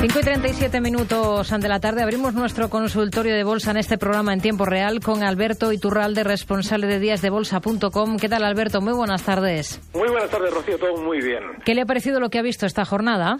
[0.00, 4.32] 5 y 37 minutos ante la tarde abrimos nuestro consultorio de bolsa en este programa
[4.32, 8.16] en tiempo real con Alberto Iturralde, responsable de díasdebolsa.com.
[8.16, 8.80] ¿Qué tal, Alberto?
[8.80, 9.80] Muy buenas tardes.
[9.94, 10.78] Muy buenas tardes, Rocío.
[10.78, 11.42] Todo muy bien.
[11.64, 13.38] ¿Qué le ha parecido lo que ha visto esta jornada?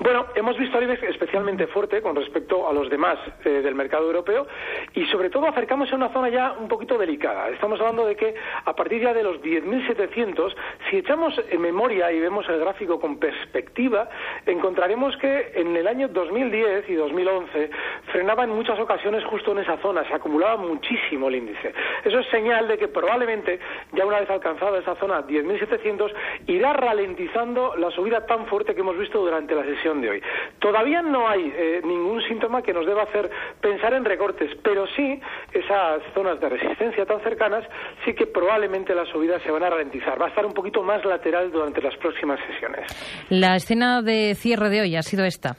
[0.00, 4.06] Bueno, hemos visto al IBEX especialmente fuerte con respecto a los demás eh, del mercado
[4.06, 4.46] europeo
[4.94, 7.50] y sobre todo acercamos a una zona ya un poquito delicada.
[7.50, 10.54] Estamos hablando de que a partir ya de los 10.700,
[10.88, 14.08] si echamos en memoria y vemos el gráfico con perspectiva,
[14.46, 17.70] encontraremos que en el año 2010 y 2011
[18.10, 21.74] frenaba en muchas ocasiones justo en esa zona, se acumulaba muchísimo el índice.
[22.02, 23.60] Eso es señal de que probablemente
[23.92, 26.12] ya una vez alcanzada esa zona 10.700
[26.46, 30.22] irá ralentizando la subida tan fuerte que hemos visto durante la sesión de hoy.
[30.60, 33.28] Todavía no hay eh, ningún síntoma que nos deba hacer
[33.60, 35.20] pensar en recortes, pero sí
[35.52, 37.64] esas zonas de resistencia tan cercanas
[38.04, 40.20] sí que probablemente las subidas se van a ralentizar.
[40.20, 42.86] Va a estar un poquito más lateral durante las próximas sesiones.
[43.28, 45.56] La escena de cierre de hoy ha sido esta.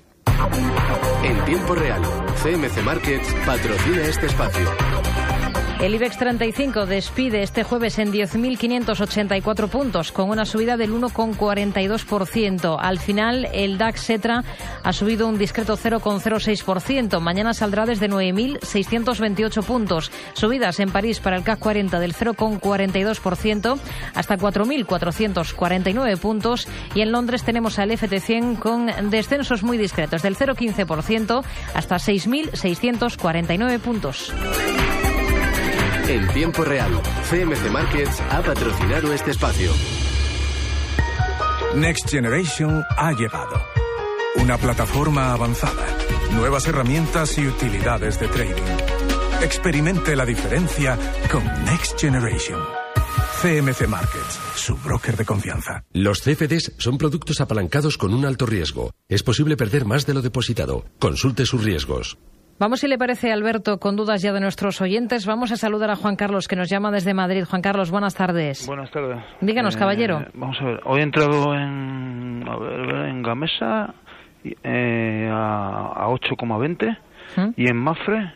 [1.23, 2.01] En tiempo real,
[2.41, 5.02] CMC Markets patrocina este espacio.
[5.83, 12.77] El IBEX 35 despide este jueves en 10.584 puntos, con una subida del 1,42%.
[12.79, 14.45] Al final, el DAX Setra
[14.81, 17.19] ha subido un discreto 0,06%.
[17.19, 20.09] Mañana saldrá desde 9.628 puntos.
[20.31, 23.77] Subidas en París para el CAC 40 del 0,42%
[24.15, 26.65] hasta 4.449 puntos.
[26.95, 34.31] Y en Londres tenemos al FT100 con descensos muy discretos, del 0,15% hasta 6.649 puntos.
[36.07, 39.71] En tiempo real, CMC Markets ha patrocinado este espacio.
[41.75, 43.61] Next Generation ha llegado.
[44.35, 45.85] Una plataforma avanzada,
[46.33, 48.63] nuevas herramientas y utilidades de trading.
[49.41, 50.99] Experimente la diferencia
[51.31, 52.59] con Next Generation.
[53.41, 55.83] CMC Markets, su broker de confianza.
[55.93, 58.91] Los CFDs son productos apalancados con un alto riesgo.
[59.07, 60.85] Es posible perder más de lo depositado.
[60.99, 62.17] Consulte sus riesgos.
[62.59, 65.25] Vamos, si le parece, Alberto, con dudas ya de nuestros oyentes.
[65.25, 67.43] Vamos a saludar a Juan Carlos, que nos llama desde Madrid.
[67.49, 68.65] Juan Carlos, buenas tardes.
[68.67, 69.19] Buenas tardes.
[69.41, 70.23] Díganos, Eh, caballero.
[70.33, 73.93] Vamos a ver, hoy he entrado en, a ver, en Gamesa
[74.63, 76.97] eh, a, a 8,20
[77.37, 77.49] ¿Mm?
[77.57, 78.33] y en Mafre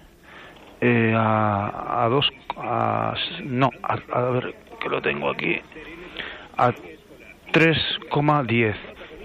[0.81, 3.13] eh, a, a 2, a,
[3.44, 5.56] no, a, a ver, que lo tengo aquí,
[6.57, 6.72] a
[7.53, 8.75] 3,10.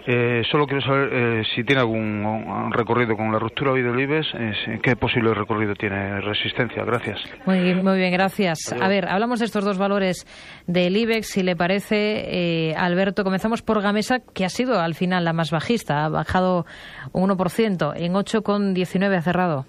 [0.06, 4.26] Eh, solo quiero saber eh, si tiene algún recorrido con la ruptura hoy del IBEX,
[4.34, 6.84] eh, qué posible recorrido tiene resistencia.
[6.84, 7.20] Gracias.
[7.46, 8.72] Muy bien, muy bien, gracias.
[8.72, 10.26] A ver, hablamos de estos dos valores
[10.66, 13.22] del IBEX, si le parece, eh, Alberto.
[13.22, 16.66] Comenzamos por Gamesa, que ha sido al final la más bajista, ha bajado
[17.12, 19.66] un 1%, en 8,19 ha cerrado.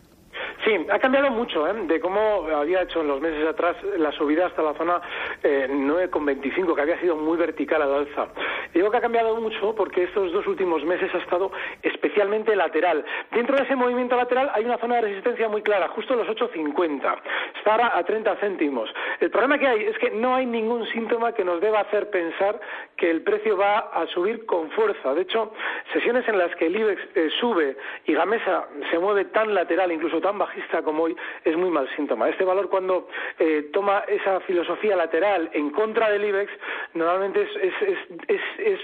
[0.63, 1.74] Sí, ha cambiado mucho ¿eh?
[1.88, 5.01] de cómo había hecho en los meses atrás la subida hasta la zona
[5.44, 8.28] eh, 9,25, que había sido muy vertical al alza.
[8.74, 11.51] Digo que ha cambiado mucho porque estos dos últimos meses ha estado
[11.81, 13.03] especialmente lateral.
[13.31, 17.22] Dentro de ese movimiento lateral hay una zona de resistencia muy clara, justo los 8,50.
[17.57, 18.90] Está ahora a 30 céntimos.
[19.19, 22.59] El problema que hay es que no hay ningún síntoma que nos deba hacer pensar
[22.95, 25.13] que el precio va a subir con fuerza.
[25.13, 25.53] De hecho,
[25.91, 27.75] sesiones en las que el IBEX eh, sube
[28.06, 30.38] y Gamesa se mueve tan lateral, incluso tan
[30.84, 32.30] como hoy, es muy mal síntoma.
[32.30, 33.08] Este valor cuando
[33.40, 36.52] eh, toma esa filosofía lateral en contra del IBEX,
[36.94, 37.74] normalmente es,
[38.28, 38.80] es, es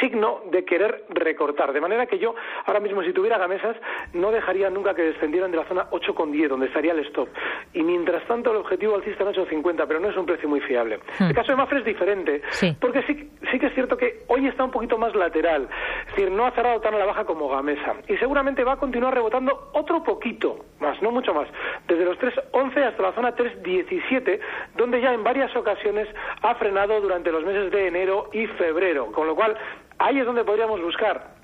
[0.00, 1.72] signo de querer recortar.
[1.72, 2.34] De manera que yo,
[2.66, 3.76] ahora mismo, si tuviera gamesas,
[4.12, 7.28] no dejaría nunca que descendieran de la zona 8,10, donde estaría el stop.
[7.72, 11.00] Y mientras tanto, el objetivo alcista en 8,50, pero no es un precio muy fiable.
[11.20, 12.76] El caso de Mafre es diferente, Sí.
[12.80, 15.68] porque sí, sí que es cierto que hoy está un poquito más lateral.
[16.06, 17.96] Es decir, no ha cerrado tan a la baja como Gamesa.
[18.08, 21.48] Y seguramente va a continuar rebotando otro poquito más, no mucho más.
[21.86, 24.40] Desde los 3,11 hasta la zona 3,17,
[24.76, 26.08] donde ya en varias ocasiones
[26.42, 29.10] ha frenado durante los meses de enero y febrero.
[29.12, 29.56] Con lo cual,
[29.98, 31.38] ahí es donde podríamos buscar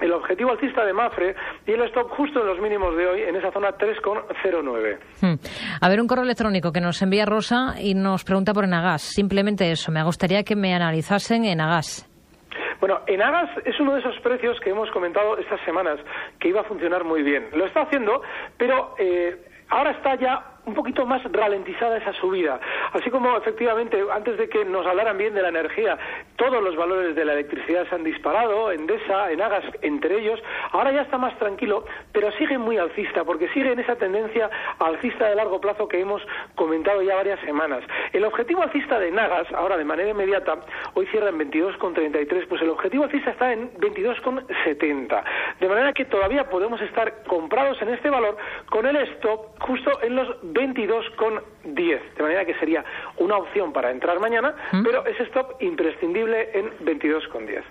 [0.00, 1.34] el objetivo alcista de Mafre
[1.66, 4.98] y el stop justo en los mínimos de hoy, en esa zona 3,09.
[5.22, 5.34] Hmm.
[5.80, 9.02] A ver, un correo electrónico que nos envía Rosa y nos pregunta por Enagas.
[9.02, 12.10] Simplemente eso, me gustaría que me analizasen Enagas.
[12.80, 15.98] Bueno, Enagas es uno de esos precios que hemos comentado estas semanas
[16.38, 17.48] que iba a funcionar muy bien.
[17.54, 18.20] Lo está haciendo,
[18.58, 19.36] pero eh,
[19.70, 22.60] ahora está ya un poquito más ralentizada esa subida.
[22.92, 25.96] Así como efectivamente, antes de que nos hablaran bien de la energía,
[26.36, 30.42] todos los valores de la electricidad se han disparado, Endesa, Enagas, entre ellos,
[30.72, 35.28] ahora ya está más tranquilo, pero sigue muy alcista, porque sigue en esa tendencia alcista
[35.28, 36.20] de largo plazo que hemos
[36.56, 37.84] comentado ya varias semanas.
[38.12, 40.56] El objetivo alcista de Nagas, ahora de manera inmediata,
[40.94, 45.24] hoy cierra en 22,33, pues el objetivo alcista está en 22,70.
[45.60, 48.36] De manera que todavía podemos estar comprados en este valor
[48.68, 52.14] con el stop justo en los 22,10.
[52.16, 52.82] De manera que sería
[53.18, 54.82] una opción para entrar mañana, ¿Mm?
[54.82, 57.62] pero ese stop imprescindible en 22,10.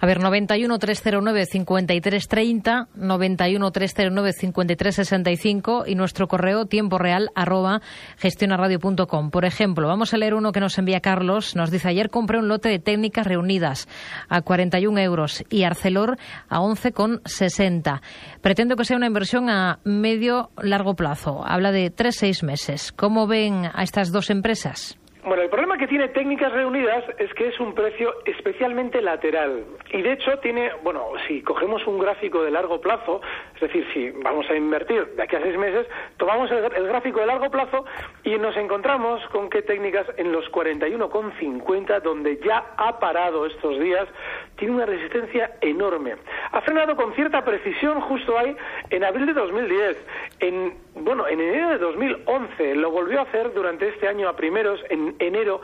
[0.00, 7.82] A ver, 91 309 5330, 91 309 5365 y nuestro correo tiempo real arroba
[8.16, 9.30] gestionaradio.com.
[9.30, 11.54] Por ejemplo, vamos a leer uno que nos envía Carlos.
[11.54, 13.88] Nos dice ayer compré un lote de técnicas reunidas
[14.28, 16.16] a 41 euros y Arcelor
[16.48, 18.00] a 11,60.
[18.40, 21.44] Pretendo que sea una inversión a medio largo plazo.
[21.44, 22.92] Habla de tres seis meses.
[22.92, 24.96] ¿Cómo ven a estas dos empresas?
[25.24, 29.64] Bueno, el problema que tiene Técnicas Reunidas es que es un precio especialmente lateral.
[29.92, 33.20] Y de hecho tiene, bueno, si cogemos un gráfico de largo plazo,
[33.54, 35.86] es decir, si vamos a invertir de aquí a seis meses,
[36.16, 37.84] tomamos el, gráfico de largo plazo
[38.24, 44.08] y nos encontramos con que Técnicas en los 41,50, donde ya ha parado estos días,
[44.56, 46.16] tiene una resistencia enorme.
[46.50, 48.56] Ha frenado con cierta precisión justo ahí
[48.90, 49.96] en abril de 2010.
[50.40, 54.80] En, bueno, en enero de 2011 lo volvió a hacer durante este año a primeros,
[54.90, 55.60] en enero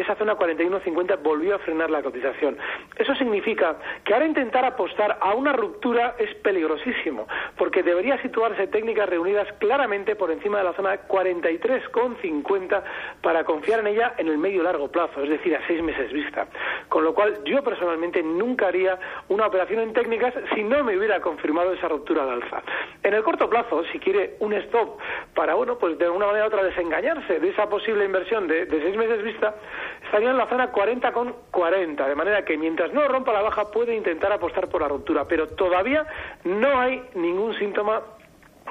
[0.00, 2.56] esa zona 41.50 volvió a frenar la cotización.
[2.96, 9.08] Eso significa que ahora intentar apostar a una ruptura es peligrosísimo, porque debería situarse técnicas
[9.08, 12.82] reunidas claramente por encima de la zona 43,50
[13.22, 16.46] para confiar en ella en el medio largo plazo, es decir, a seis meses vista.
[16.88, 18.98] Con lo cual, yo personalmente nunca haría
[19.28, 22.62] una operación en técnicas si no me hubiera confirmado esa ruptura al alza.
[23.02, 24.98] En el corto plazo, si quiere un stop
[25.34, 28.82] para, bueno, pues de alguna manera u otra desengañarse de esa posible inversión de, de
[28.82, 29.54] seis meses vista,
[30.08, 33.70] estaría en la zona 40 con 40, de manera que mientras no rompa la baja
[33.70, 36.06] puede intentar apostar por la ruptura, pero todavía
[36.44, 38.00] no hay ningún síntoma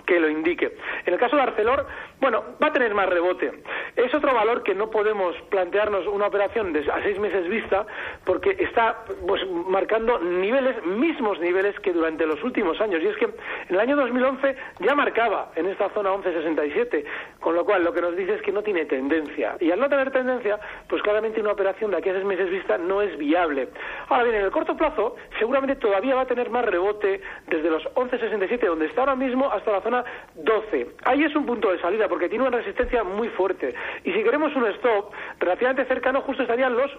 [0.07, 0.75] que lo indique.
[1.06, 1.86] En el caso de Arcelor,
[2.19, 3.51] bueno, va a tener más rebote.
[3.95, 7.85] Es otro valor que no podemos plantearnos una operación de a seis meses vista
[8.25, 13.01] porque está pues, marcando niveles, mismos niveles que durante los últimos años.
[13.03, 13.33] Y es que en
[13.75, 17.05] el año 2011 ya marcaba en esta zona 1167,
[17.39, 19.55] con lo cual lo que nos dice es que no tiene tendencia.
[19.59, 20.59] Y al no tener tendencia,
[20.89, 23.69] pues claramente una operación de aquí a seis meses vista no es viable.
[24.09, 27.83] Ahora bien, en el corto plazo, seguramente todavía va a tener más rebote desde los
[27.95, 30.03] 1167, donde está ahora mismo, hasta la zona
[30.35, 30.87] 12.
[31.05, 33.74] Ahí es un punto de salida porque tiene una resistencia muy fuerte.
[34.04, 36.92] Y si queremos un stop relativamente cercano, justo estarían los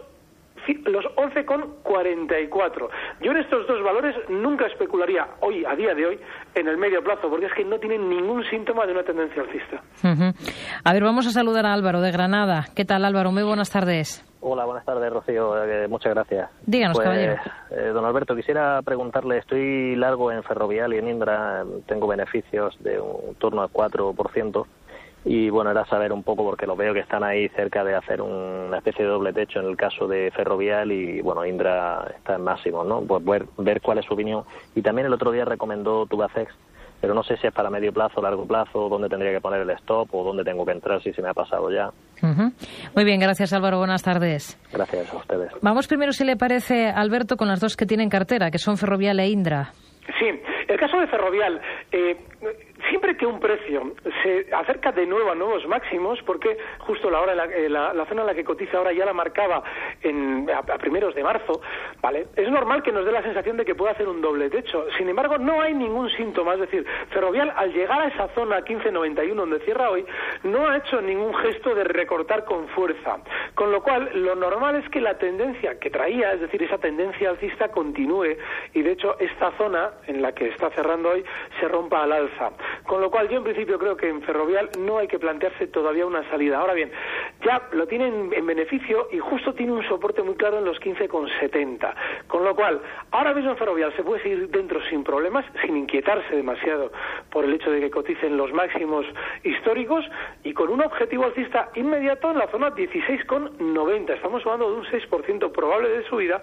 [0.85, 2.89] los 11,44.
[3.23, 6.21] Yo en estos dos valores nunca especularía hoy, a día de hoy,
[6.55, 9.83] en el medio plazo, porque es que no tienen ningún síntoma de una tendencia alcista.
[10.85, 12.67] A ver, vamos a saludar a Álvaro de Granada.
[12.75, 13.33] ¿Qué tal, Álvaro?
[13.33, 14.25] Muy buenas tardes.
[14.41, 15.65] Hola, buenas tardes, Rocío.
[15.65, 16.49] Eh, muchas gracias.
[16.65, 17.37] Díganos, pues, caballero.
[17.71, 23.01] Eh, don Alberto, quisiera preguntarle, estoy largo en Ferrovial y en Indra, tengo beneficios de
[23.01, 24.67] un torno al 4%,
[25.31, 28.23] y bueno, era saber un poco, porque lo veo que están ahí cerca de hacer
[28.23, 32.45] una especie de doble techo en el caso de Ferrovial y bueno, Indra está en
[32.45, 33.03] máximo, ¿no?
[33.03, 34.45] Pues ver, ver cuál es su opinión.
[34.75, 36.51] Y también el otro día recomendó Tubacex
[37.01, 39.71] pero no sé si es para medio plazo, largo plazo, dónde tendría que poner el
[39.71, 41.91] stop o dónde tengo que entrar si se me ha pasado ya.
[42.97, 44.59] Muy bien, gracias Álvaro, buenas tardes.
[44.73, 45.53] Gracias a ustedes.
[45.63, 49.21] Vamos primero, si le parece, Alberto, con las dos que tienen cartera, que son Ferrovial
[49.21, 49.71] e Indra.
[50.19, 50.27] Sí,
[50.67, 51.61] el caso de Ferrovial,
[51.93, 52.17] eh,
[53.09, 57.45] siempre que un precio se acerca de nuevo a nuevos máximos, porque justo la hora
[57.47, 59.63] eh, la, zona en la que cotiza ahora ya la marcaba
[60.03, 61.61] en, a, primeros de marzo,
[62.01, 64.87] vale, es normal que nos dé la sensación de que puede hacer un doble techo.
[64.97, 69.35] Sin embargo, no hay ningún síntoma, es decir, Ferrovial al llegar a esa zona 1591
[69.41, 70.05] donde cierra hoy,
[70.45, 73.19] no ha hecho ningún gesto de recortar con fuerza,
[73.55, 77.31] con lo cual lo normal es que la tendencia que traía, es decir, esa tendencia
[77.31, 78.37] alcista continúe
[78.75, 81.25] y de hecho esta zona en la que está cerrando hoy
[81.61, 82.51] se rompa al alza.
[82.85, 86.07] Con lo cual yo en principio creo que en Ferrovial no hay que plantearse todavía
[86.07, 86.59] una salida.
[86.59, 86.91] Ahora bien,
[87.45, 91.95] ya lo tienen en beneficio y justo tiene un soporte muy claro en los 15,70.
[92.27, 92.81] Con lo cual,
[93.11, 96.91] ahora mismo en Ferrovial se puede seguir dentro sin problemas, sin inquietarse demasiado
[97.31, 99.07] por el hecho de que coticen los máximos
[99.45, 100.05] históricos
[100.43, 104.15] y con un objetivo alcista inmediato en la zona 16,90.
[104.15, 106.43] Estamos hablando de un 6% probable de subida,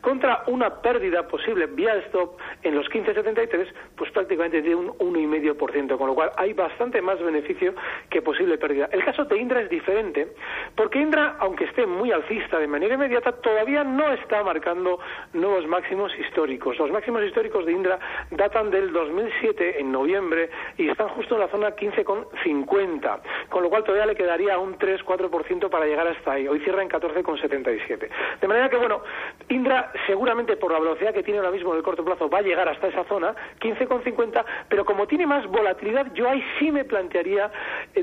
[0.00, 6.06] contra una pérdida posible vía stop en los 15,73, pues prácticamente de un 1,5%, con
[6.06, 7.74] lo cual hay bastante más beneficio
[8.10, 8.88] que posible pérdida.
[8.92, 10.35] El caso de Indra es diferente,
[10.74, 14.98] porque Indra, aunque esté muy alcista de manera inmediata, todavía no está marcando
[15.32, 16.78] nuevos máximos históricos.
[16.78, 17.98] Los máximos históricos de Indra
[18.30, 23.84] datan del 2007, en noviembre, y están justo en la zona 15,50, con lo cual
[23.84, 26.46] todavía le quedaría un 3-4% para llegar hasta ahí.
[26.48, 28.08] Hoy cierra en 14,77.
[28.40, 29.02] De manera que, bueno,
[29.48, 32.42] Indra seguramente por la velocidad que tiene ahora mismo en el corto plazo va a
[32.42, 37.50] llegar hasta esa zona, 15,50, pero como tiene más volatilidad, yo ahí sí me plantearía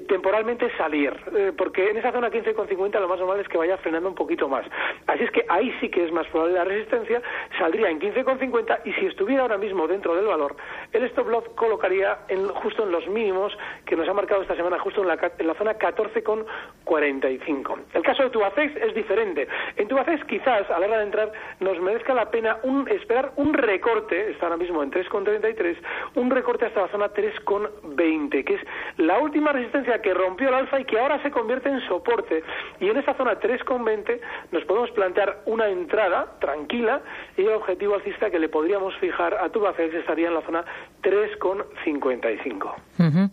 [0.02, 4.10] temporalmente salir, eh, porque en esa zona 15,50 lo más normal es que vaya frenando
[4.10, 4.66] un poquito más.
[5.08, 7.22] Así es que ahí sí que es más probable la resistencia,
[7.58, 10.56] saldría en 15,50 y si estuviera ahora mismo dentro del valor,
[10.92, 14.80] el stop loss colocaría en, justo en los mínimos que nos ha marcado esta semana,
[14.80, 17.80] justo en la, en la zona 14,45.
[17.94, 19.48] El caso de Tubacex es diferente.
[19.76, 23.54] En Tubacex quizás a la hora de entrar nos merezca la pena un, esperar un
[23.54, 25.76] recorte, está ahora mismo en 3,33,
[26.16, 28.62] un recorte hasta la zona 3,20, que es
[28.98, 32.44] la última resistencia que rompió el alza y que ahora se convierte en soporte.
[32.80, 34.20] Y en esa zona 3,20
[34.52, 37.02] nos podemos plantear una entrada tranquila
[37.38, 40.66] y el objetivo alcista que le podríamos fijar a Tubacex estaría en la zona
[41.02, 43.32] 3,55.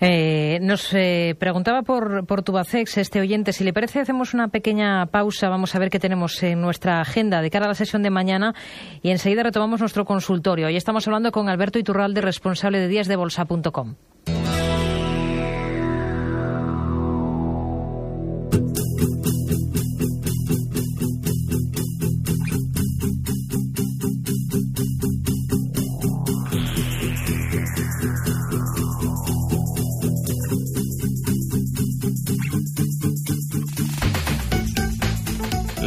[0.00, 3.52] Eh, nos eh, preguntaba por, por Tubacex este oyente.
[3.52, 5.48] Si le parece, hacemos una pequeña pausa.
[5.48, 8.54] Vamos a ver qué tenemos en nuestra agenda de cara a la sesión de mañana
[9.02, 10.68] y enseguida retomamos nuestro consultorio.
[10.68, 13.96] Hoy estamos hablando con Alberto Iturralde, responsable de díasdebolsa.com.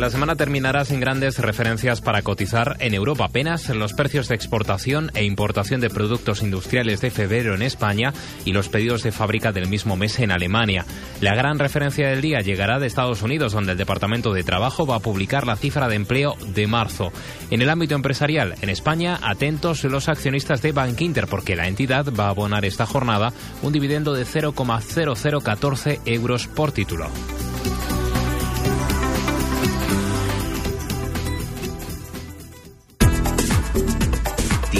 [0.01, 3.25] La semana terminará sin grandes referencias para cotizar en Europa.
[3.25, 8.11] Apenas los precios de exportación e importación de productos industriales de febrero en España
[8.43, 10.87] y los pedidos de fábrica del mismo mes en Alemania.
[11.21, 14.95] La gran referencia del día llegará de Estados Unidos, donde el Departamento de Trabajo va
[14.95, 17.11] a publicar la cifra de empleo de marzo.
[17.51, 22.07] En el ámbito empresarial, en España, atentos los accionistas de Bank Inter, porque la entidad
[22.11, 27.07] va a abonar esta jornada un dividendo de 0,0014 euros por título.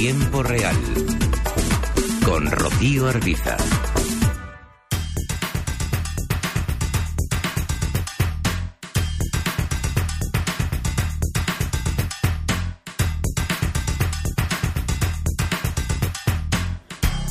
[0.01, 0.75] Tiempo real.
[2.25, 3.55] Con Rocío Arbiza.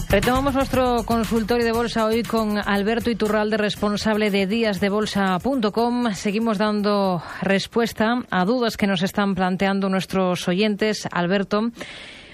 [0.08, 6.14] Retomamos nuestro consultorio de bolsa hoy con Alberto Iturralde, responsable de díasdebolsa.com.
[6.14, 11.08] Seguimos dando respuesta a dudas que nos están planteando nuestros oyentes.
[11.10, 11.72] Alberto,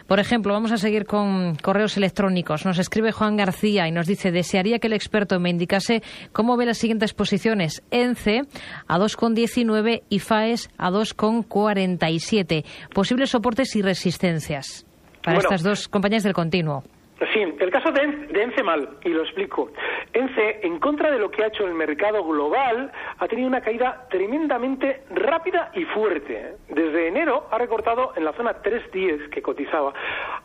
[0.07, 2.65] por ejemplo, vamos a seguir con correos electrónicos.
[2.65, 6.67] Nos escribe Juan García y nos dice, desearía que el experto me indicase cómo ve
[6.67, 7.83] las siguientes posiciones.
[7.91, 8.43] ENCE
[8.87, 12.65] a 2,19 y FAES a 2,47.
[12.95, 14.87] Posibles soportes y resistencias
[15.23, 16.85] para estas dos compañías del continuo.
[17.33, 19.71] Sí, el caso de, ENCE mal, y lo explico.
[20.13, 24.07] ENCE, en contra de lo que ha hecho el mercado global, ha tenido una caída
[24.11, 26.57] tremendamente rápida y fuerte.
[26.69, 29.95] Desde enero ha recortado en la zona 3.10 que cotizaba,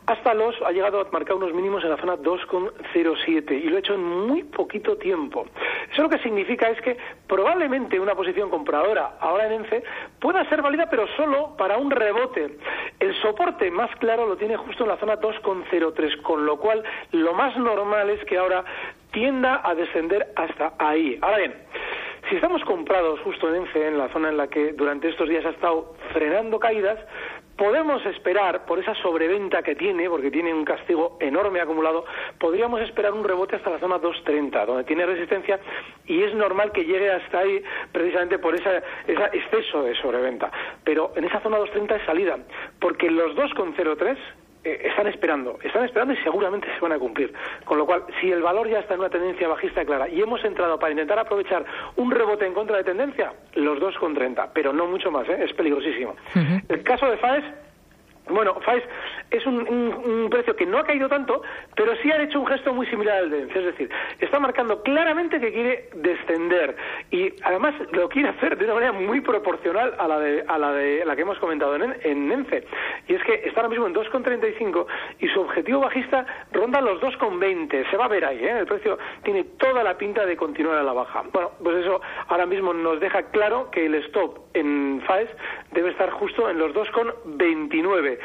[0.06, 3.78] hasta los, ha llegado a marcar unos mínimos en la zona 2,07 y lo ha
[3.78, 5.46] hecho en muy poquito tiempo.
[5.92, 6.96] Eso lo que significa es que
[7.28, 9.84] probablemente una posición compradora ahora en ENCE
[10.20, 12.58] pueda ser válida, pero solo para un rebote.
[12.98, 16.82] El soporte más claro lo tiene justo en la zona 2,03, con lo cual
[17.12, 18.64] lo más normal es que ahora
[19.12, 21.18] tienda a descender hasta ahí.
[21.22, 21.54] Ahora bien,
[22.28, 25.44] si estamos comprados justo en ENCE, en la zona en la que durante estos días
[25.44, 26.98] ha estado frenando caídas,
[27.56, 32.04] podemos esperar, por esa sobreventa que tiene, porque tiene un castigo enorme acumulado,
[32.38, 35.60] podríamos esperar un rebote hasta la zona 230, donde tiene resistencia,
[36.06, 38.82] y es normal que llegue hasta ahí precisamente por ese
[39.32, 40.50] exceso de sobreventa.
[40.84, 42.38] Pero en esa zona 230 es salida,
[42.80, 44.16] porque los 2,03
[44.64, 47.32] eh, están esperando, están esperando y seguramente se van a cumplir.
[47.64, 50.44] Con lo cual, si el valor ya está en una tendencia bajista clara y hemos
[50.44, 51.64] entrado para intentar aprovechar
[51.96, 55.44] un rebote en contra de tendencia, los dos con 30, pero no mucho más, ¿eh?
[55.44, 56.14] es peligrosísimo.
[56.68, 57.44] El caso de FAES
[58.28, 58.84] bueno, FAES
[59.32, 61.42] es un, precio que no ha caído tanto,
[61.74, 63.58] pero sí ha hecho un gesto muy similar al de ENCE.
[63.58, 66.76] Es decir, está marcando claramente que quiere descender
[67.10, 70.72] y además lo quiere hacer de una manera muy proporcional a la de, a la,
[70.72, 72.64] de la que hemos comentado en, en ENCE.
[73.08, 74.86] Y es que está ahora mismo en 2,35
[75.20, 77.90] y su objetivo bajista ronda los 2,20.
[77.90, 78.58] Se va a ver ahí, ¿eh?
[78.58, 81.22] el precio tiene toda la pinta de continuar a la baja.
[81.32, 85.28] Bueno, pues eso ahora mismo nos deja claro que el stop en FAES
[85.72, 88.18] debe estar justo en los 2,29.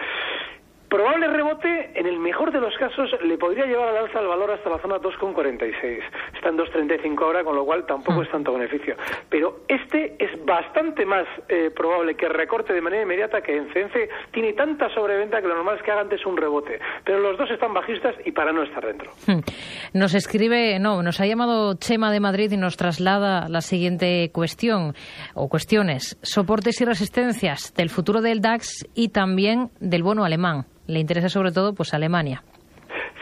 [0.89, 4.51] Probable rebote, en el mejor de los casos, le podría llevar al alza el valor
[4.51, 5.99] hasta la zona 2,46.
[6.33, 8.95] Está en 2,35 ahora, con lo cual tampoco es tanto beneficio.
[9.29, 14.31] Pero este es bastante más eh, probable que recorte de manera inmediata que en CNC
[14.31, 16.79] tiene tanta sobreventa que lo normal es que haga antes un rebote.
[17.03, 19.11] Pero los dos están bajistas y para no estar dentro.
[19.27, 19.41] Hmm.
[19.93, 24.95] Nos escribe, no, nos ha llamado Chema de Madrid y nos traslada la siguiente cuestión
[25.33, 26.17] o cuestiones.
[26.21, 31.51] Soportes y resistencias del futuro del DAX y también del bono alemán le interesa sobre
[31.51, 32.43] todo pues Alemania.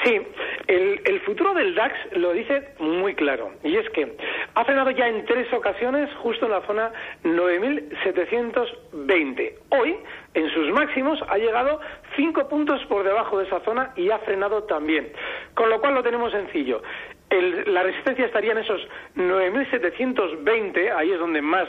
[0.04, 0.20] Sí,
[0.68, 4.16] el, el, futuro del DAX lo dice muy claro, y es que
[4.54, 6.94] ha frenado ya en tres ocasiones justo en la zona
[7.24, 9.54] 9.720.
[9.70, 9.96] Hoy,
[10.34, 11.82] en sus máximos, ha llegado
[12.16, 15.12] cinco puntos por debajo de esa zona y ha frenado también.
[15.56, 16.84] Con lo cual lo tenemos sencillo.
[17.30, 21.68] la resistencia estaría en esos 9.720, ahí es donde más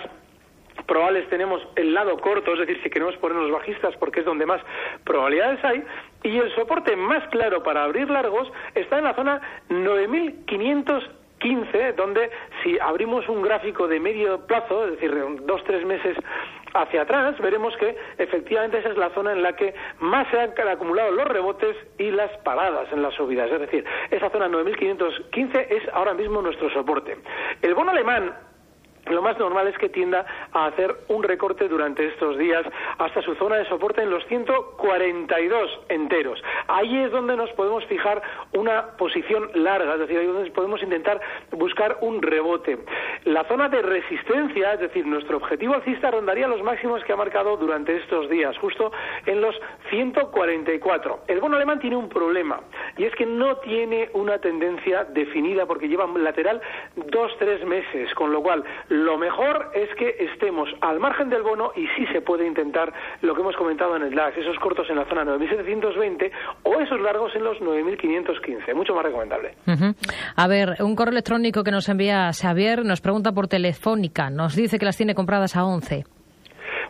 [0.87, 4.61] probables tenemos el lado corto, es decir, si queremos ponernos bajistas porque es donde más
[5.05, 5.83] probabilidades hay,
[6.23, 12.31] y el soporte más claro para abrir largos está en la zona 9515, donde
[12.63, 16.17] si abrimos un gráfico de medio plazo, es decir, dos, tres meses
[16.75, 20.55] hacia atrás, veremos que efectivamente esa es la zona en la que más se han
[20.69, 23.51] acumulado los rebotes y las paradas en las subidas.
[23.51, 27.17] Es decir, esa zona 9515 es ahora mismo nuestro soporte.
[27.63, 28.35] El bono alemán
[29.07, 32.65] lo más normal es que tienda a hacer un recorte durante estos días
[32.99, 36.43] hasta su zona de soporte en los 142 enteros.
[36.69, 38.23] Ahí es donde nos podemos fijar
[38.53, 41.21] una posición larga, es decir, ahí es donde podemos intentar
[41.53, 42.79] buscar un rebote.
[43.25, 47.57] La zona de resistencia, es decir, nuestro objetivo alcista rondaría los máximos que ha marcado
[47.57, 48.93] durante estos días, justo
[49.27, 49.55] en los
[49.91, 51.21] 144.
[51.29, 52.61] El bono alemán tiene un problema
[52.97, 56.61] y es que no tiene una tendencia definida porque lleva lateral
[56.97, 61.73] dos, tres meses, con lo cual lo mejor es que estemos al margen del bono
[61.77, 64.97] y sí se puede intentar lo que hemos comentado en el DAX, esos cortos en
[64.97, 66.31] la zona 9.720
[66.63, 68.75] o esos largos en los 9.515.
[68.75, 69.55] Mucho más recomendable.
[70.37, 74.31] A ver, un correo electrónico que nos envía Xavier nos pregunta por Telefónica.
[74.31, 76.05] Nos dice que las tiene compradas a 11.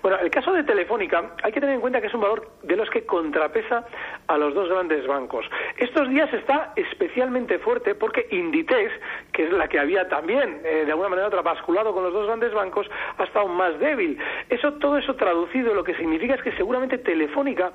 [0.02, 2.76] Bueno, el caso de Telefónica hay que tener en cuenta que es un valor de
[2.76, 3.84] los que contrapesa
[4.28, 5.46] a los dos grandes bancos.
[5.76, 8.92] Estos días está especialmente fuerte porque Inditex,
[9.32, 12.26] que es la que había también eh, de alguna manera otra basculado con los dos
[12.26, 14.18] grandes bancos, ha estado más débil.
[14.48, 17.72] Eso todo eso traducido lo que significa es que seguramente Telefónica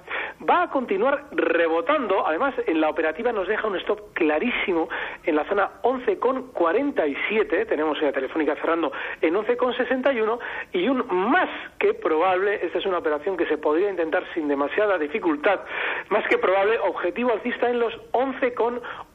[0.48, 2.25] va a continuar rebotando.
[2.27, 4.89] Además, en la operativa nos deja un stop clarísimo
[5.23, 7.67] en la zona 11,47.
[7.67, 10.39] Tenemos a Telefónica cerrando en 11,61
[10.73, 11.49] y un más
[11.80, 15.62] que probable esta es una operación que se podría intentar sin demasiada dificultad,
[16.10, 17.93] más que probable, objetivo alcista en los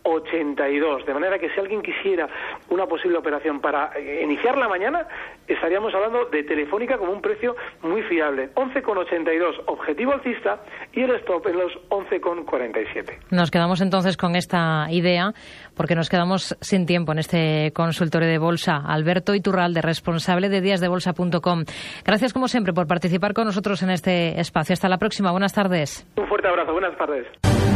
[0.06, 1.04] 11,82.
[1.04, 2.28] De manera que si alguien quisiera
[2.70, 5.06] una posible operación para eh, iniciar la mañana,
[5.46, 8.50] estaríamos hablando de Telefónica como un precio muy fiable.
[8.54, 10.60] 11,82 objetivo alcista
[10.92, 13.18] y el stop en los 11,47.
[13.30, 15.32] Nos quedamos entonces con esta idea
[15.76, 18.82] porque nos quedamos sin tiempo en este consultorio de bolsa.
[18.86, 21.64] Alberto Iturralde, responsable de díasdebolsa.com.
[22.04, 24.72] Gracias como siempre por participar con nosotros en este espacio.
[24.72, 25.30] Hasta la próxima.
[25.30, 26.06] Buenas tardes.
[26.16, 26.72] Un fuerte abrazo.
[26.72, 27.75] Buenas tardes.